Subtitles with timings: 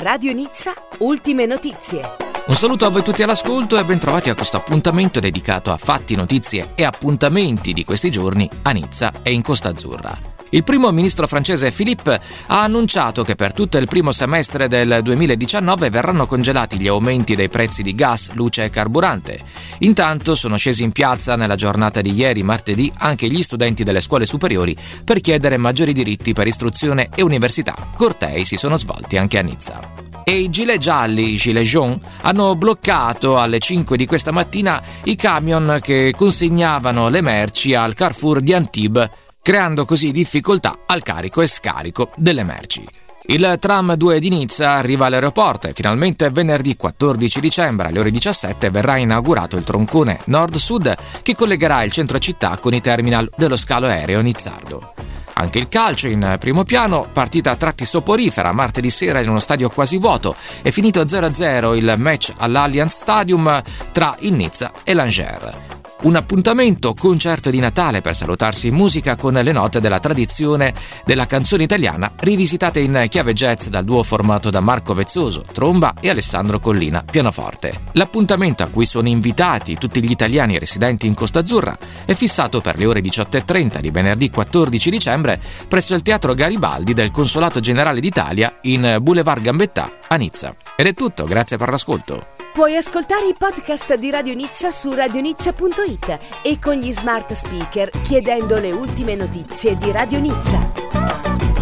[0.00, 2.00] Radio Nizza, ultime notizie.
[2.46, 6.70] Un saluto a voi tutti all'ascolto e bentrovati a questo appuntamento dedicato a fatti, notizie
[6.74, 10.41] e appuntamenti di questi giorni a Nizza e in Costa Azzurra.
[10.54, 15.88] Il primo ministro francese Philippe ha annunciato che per tutto il primo semestre del 2019
[15.88, 19.40] verranno congelati gli aumenti dei prezzi di gas, luce e carburante.
[19.78, 24.26] Intanto sono scesi in piazza nella giornata di ieri, martedì, anche gli studenti delle scuole
[24.26, 27.74] superiori per chiedere maggiori diritti per istruzione e università.
[27.96, 29.80] Cortei si sono svolti anche a Nizza
[30.24, 35.16] e i gilet gialli, i gilet jaune, hanno bloccato alle 5 di questa mattina i
[35.16, 39.10] camion che consegnavano le merci al Carrefour di Antibes
[39.42, 42.86] creando così difficoltà al carico e scarico delle merci.
[43.24, 48.70] Il tram 2 di Nizza arriva all'aeroporto e finalmente venerdì 14 dicembre alle ore 17
[48.70, 53.86] verrà inaugurato il troncone nord-sud che collegherà il centro città con i terminal dello scalo
[53.86, 54.94] aereo Nizzardo.
[55.34, 59.70] Anche il calcio in primo piano, partita a tratti soporifera martedì sera in uno stadio
[59.70, 65.71] quasi vuoto, è finito 0-0 il match all'Allianz Stadium tra il Nizza e l'Angers.
[66.02, 71.26] Un appuntamento concerto di Natale per salutarsi in musica con le note della tradizione della
[71.26, 76.58] canzone italiana rivisitate in chiave jazz dal duo formato da Marco Vezzoso, tromba e Alessandro
[76.58, 77.78] Collina, pianoforte.
[77.92, 82.78] L'appuntamento a cui sono invitati tutti gli italiani residenti in Costa Azzurra è fissato per
[82.78, 88.58] le ore 18.30 di venerdì 14 dicembre presso il Teatro Garibaldi del Consolato Generale d'Italia
[88.62, 90.52] in Boulevard Gambetta a Nizza.
[90.74, 92.41] Ed è tutto, grazie per l'ascolto.
[92.52, 98.58] Puoi ascoltare i podcast di Radio Nizza su radionizza.it e con gli smart speaker chiedendo
[98.58, 101.61] le ultime notizie di Radio Nizza.